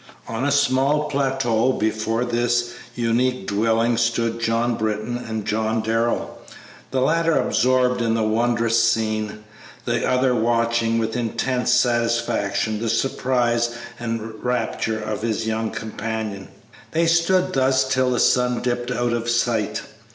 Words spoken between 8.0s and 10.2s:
in the wondrous scene, the